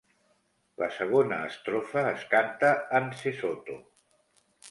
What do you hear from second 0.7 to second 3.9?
La segona estrofa es canta en sesotho.